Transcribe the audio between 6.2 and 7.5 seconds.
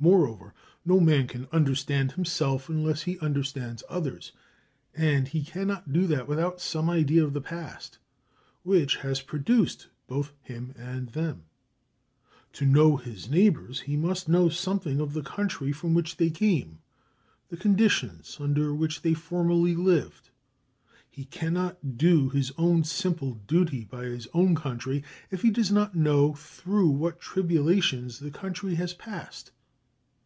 without some idea of the